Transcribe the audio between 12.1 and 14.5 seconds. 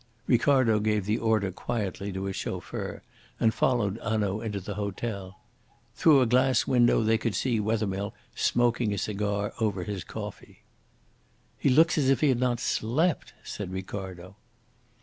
he had not slept," said Ricardo.